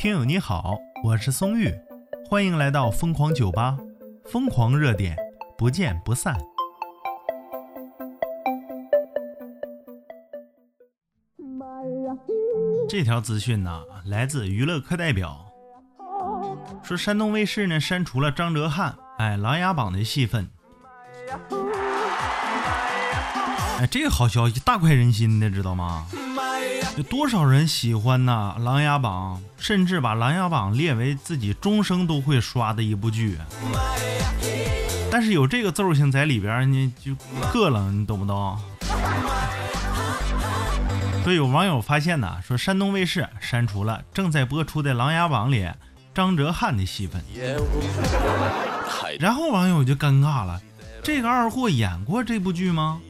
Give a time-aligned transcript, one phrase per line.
[0.00, 1.70] 听友你好，我是松玉，
[2.26, 3.76] 欢迎来到疯狂酒吧，
[4.24, 5.14] 疯狂热点，
[5.58, 6.34] 不见不散。
[12.88, 15.44] 这条资讯呢，来自娱乐课代表，
[16.82, 20.48] 说山东卫视呢删除了张哲瀚哎《琅琊榜》的戏份。
[23.78, 26.06] 哎，这个好消息大快人心的，知道吗？
[26.96, 33.38] 有多少人喜欢呐《琅琊榜》，甚至把《琅琊榜》列为自己终生都会刷的一部剧。
[35.10, 37.12] 但是有这个揍性在里边呢，就
[37.52, 38.58] 膈冷，你懂不懂？
[41.22, 45.68] 所以有网友发现呢，说山东卫视删除了正在播出的《琅琊榜》里
[46.12, 47.22] 张哲瀚的戏份，
[49.18, 50.60] 然后网友就尴尬了：
[51.02, 53.00] 这个二货演过这部剧吗？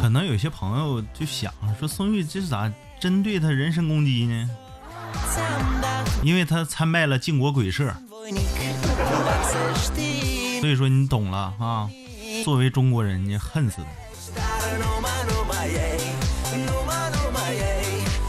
[0.00, 4.50] 可能有些朋友就想说，宋玉这是咋针对他人身攻击呢？
[6.22, 7.92] 因为他参拜了晋国鬼社。
[10.60, 11.88] 所以说你懂了啊！
[12.44, 13.88] 作为中国人，你恨死他。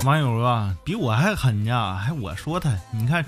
[0.05, 1.95] 网友啊，比我还狠呀！
[1.95, 3.25] 还我说他，你看，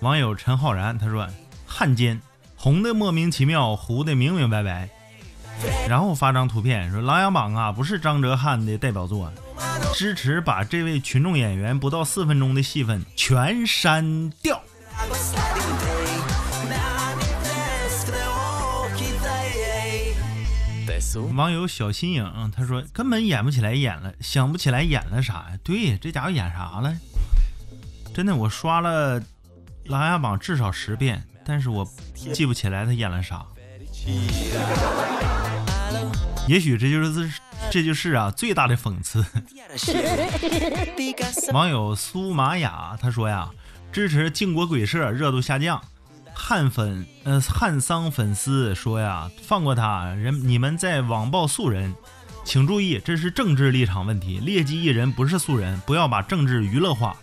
[0.00, 1.26] 网友陈浩然他说
[1.66, 2.20] ：“汉奸，
[2.62, 4.90] 红的莫名其妙，糊的明明白白。”
[5.88, 9.32] 然后发张图片说：“琅琊榜啊，不是张哲瀚的代表作，
[9.94, 14.60] 支持把这位群众演员不到四分钟的戏份全删掉。”
[21.34, 25.58] 网友小新颖他说根本演不起来演了，想不起来演了啥呀？
[25.64, 26.94] 对，这家伙演啥了？
[28.14, 29.18] 真的，我刷了
[29.86, 31.84] 《琅琊榜》至少十遍，但是我
[32.32, 33.44] 记不起来他演了啥。
[36.46, 37.32] 也许这就是
[37.72, 39.24] 这就是啊最大的讽刺。
[41.52, 43.50] 网友苏玛雅他说呀，
[43.90, 45.82] 支持靖国鬼社热度下降。
[46.32, 51.92] 汉粉呃汉桑粉丝说呀，放过他人，你们在网暴素人，
[52.44, 57.16] 请注意，这是政治立场问题，劣迹艺人不是素人，不要把政治娱乐化。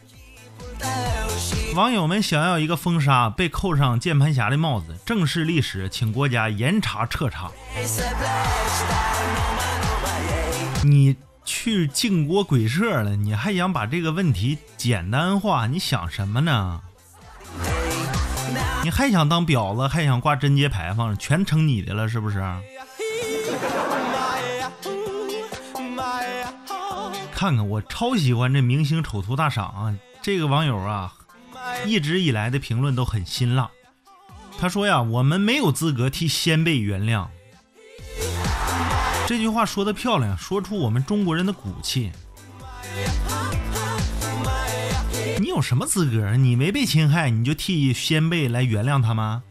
[1.77, 7.51] 网友们想要一个封杀，被扣上键盘侠的帽子，正视历史，请国家严查彻查。
[10.83, 15.67] 你去靖国鬼社了，你还想把这个问题简单化？
[15.67, 16.81] 你想什么呢？
[18.83, 22.43] 你还想当婊子，还想挂贞节牌坊，全成你的了，是不是？
[27.31, 29.93] 看看我超喜欢这明星丑图大赏啊！
[30.23, 31.13] 这个网友啊，
[31.85, 33.69] 一直以来的评论都很辛辣。
[34.59, 37.27] 他说呀：“我们没有资格替先辈原谅。”
[39.27, 42.11] 这句话说的漂亮，说出我们中国人的骨气。
[45.39, 46.35] 你有什么资格？
[46.35, 49.43] 你没被侵害，你就替先辈来原谅他吗？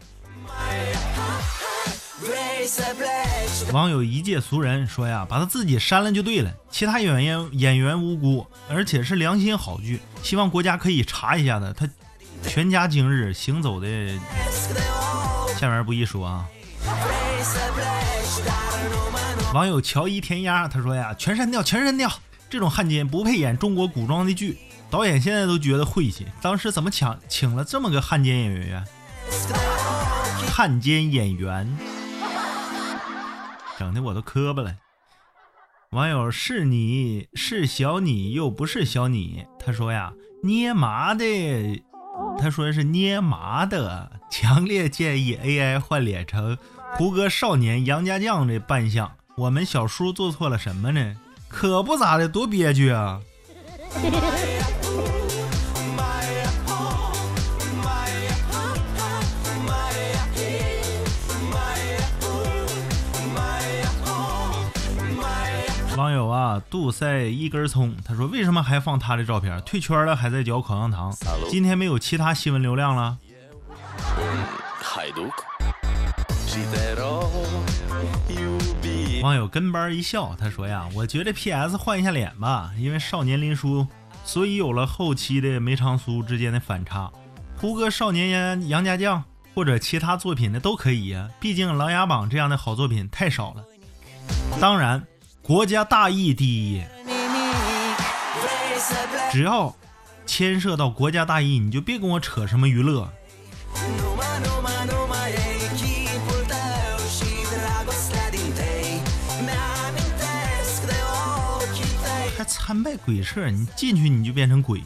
[3.73, 11.89] 网友一介俗人说呀，把他自己删了就对了，其他演员演员无辜，而且是良心好剧，希望国家可以查一下子他
[12.49, 13.87] 全家今日行走的。
[15.59, 16.49] 下面不一说啊。
[19.55, 22.11] 网友乔伊填鸭他说呀，全删掉，全删掉，
[22.51, 24.59] 这种汉奸不配演中国古装的剧。
[24.91, 28.85] 导演现在都觉得晦气，当时怎么请请了这么个汉奸演员？
[30.53, 31.77] 汉奸演员，
[33.79, 34.75] 整的我都磕巴了。
[35.91, 41.25] 网友是你是小你又不是小你，他说呀捏麻的，
[42.39, 46.57] 他说是捏麻的，强烈建议 AI 换脸成
[46.95, 49.11] 胡歌少年杨家将这扮相。
[49.37, 51.17] 我们小叔做错了什么呢？
[51.49, 53.21] 可不咋的，多憋屈啊！
[65.97, 66.36] 网友啊，
[66.71, 69.61] 杜塞一根葱，他说：“为什么还放他的照片？
[69.63, 71.15] 退圈了还在嚼口香糖？
[71.49, 73.19] 今天没有其他新闻流量了。”
[79.23, 83.87] 网友跟班一笑，他说：“呀，我觉得 PS 换一下脸吧，因为少年林叔，
[84.25, 87.11] 所以有了后期的梅长苏之间的反差。
[87.57, 89.23] 胡歌少年杨杨家将
[89.55, 93.65] 或者其他作品的都可以呀，毕竟《琅琊榜》这样的好作品太少了。
[94.61, 95.03] 当然。”
[95.47, 96.83] 国家大义第一，
[99.31, 99.73] 只要
[100.27, 103.09] 牵涉到国家大义，你就别跟我扯什么娱乐。
[112.37, 114.83] 还参拜鬼社，你进去你就变成鬼。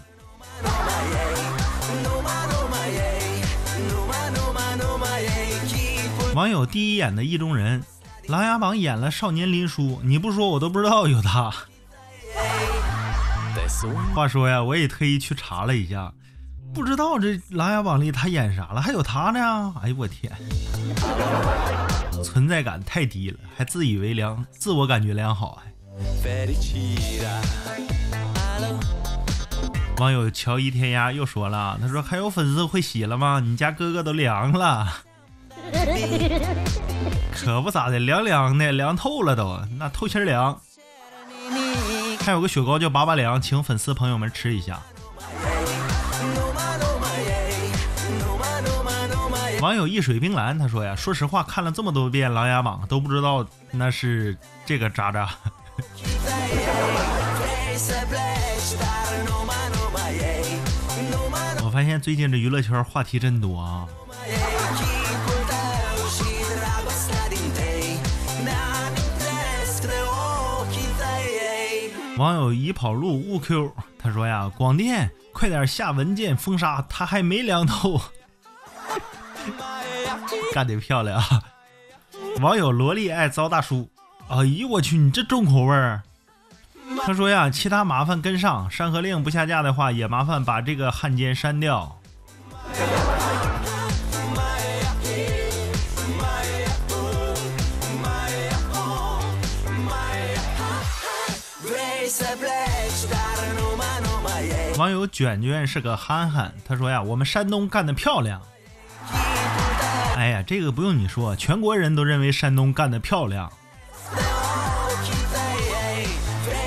[6.35, 7.81] 网友第一眼的意中人，
[8.31, 11.53] 《琅琊榜》演了少年林殊，你不说我都不知道有他。
[14.15, 16.12] 话说呀，我也特意去查了一下，
[16.73, 19.75] 不知道这《琅琊榜》里他演啥了，还有他呢！
[19.82, 20.32] 哎呦我天，
[22.23, 25.61] 存在感太低了，还自以为良，自我感觉良好。
[29.99, 33.41] 网友乔一天涯又说了，他说还有粉丝会洗了吗？
[33.41, 34.87] 你家哥哥都凉了，
[37.45, 40.61] 可不咋的，凉凉的，凉透了都，那透心凉。
[42.23, 44.79] 还有个雪糕叫八八凉，请粉丝朋友们吃一下。
[49.61, 55.29] 网友一水冰蓝他说呀，说实话看了这么多遍《琅琊榜》，都不知道那是这个渣渣。
[61.65, 63.87] 我发现最近这娱乐圈话题真多啊。
[72.20, 77.99] 网友已跑路勿 Q，他说呀，广电快点下文件封杀，他还没凉透。
[80.52, 81.19] 干得漂亮！
[82.40, 83.88] 网友萝莉爱糟大叔，
[84.28, 86.02] 哎呦我去，你这重口味儿。
[87.02, 92.00] 他说呀，其他麻烦跟上，《山河令》不下架的话，也麻烦把这个汉奸删掉。
[104.81, 108.41] 网友卷卷是个憨憨，他说呀，我们山东干得漂亮。
[110.17, 113.53] 哎呀，这个不用你说，全国人都认为山东干得漂亮，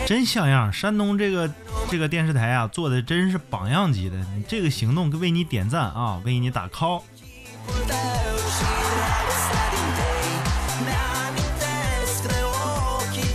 [0.06, 0.71] 真像样。
[0.71, 1.51] 山东这个
[1.89, 7.01] 这个电视台啊，做的真是榜样级的，你这个行动为你点赞啊，为你打 call。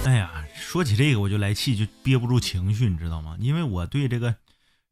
[0.04, 3.34] 哎呀，说起这个我就来气，就憋不住情绪，你知道吗？
[3.40, 4.32] 因为我对这个。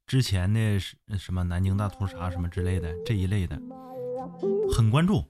[0.06, 0.78] 之前的
[1.18, 3.60] 什么南京大屠杀什么之类的这一类的，
[4.72, 5.24] 很关注，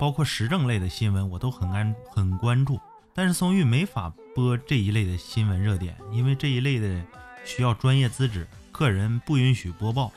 [0.00, 2.80] 包括时政类的新闻我都很安很关注。
[3.14, 7.00] 但是松玉没法播这一类的新闻热点，因为这一类的
[7.44, 10.12] 需要专业资质，个人不允许播报，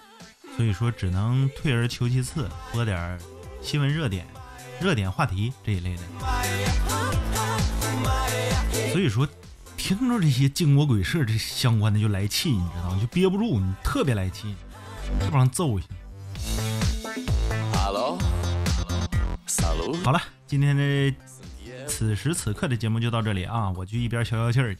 [0.58, 3.20] 所以说只能退而求其次，播点
[3.62, 4.26] 新闻热点、
[4.82, 6.02] 热点话题这一类的。
[8.92, 9.28] 所以说。
[9.80, 13.00] 听着这些靖国鬼社这相关的就来气，你知道吗？
[13.00, 14.54] 就憋不住，你特别来气，
[15.24, 15.88] 是不让揍一下。
[20.04, 21.16] 好了，今天的
[21.88, 24.76] 此时此刻的节目就到这里啊，我去一边消消气儿。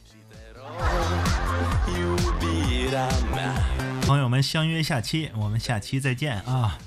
[4.02, 6.78] 朋友们，相约下期，我们下期再见啊。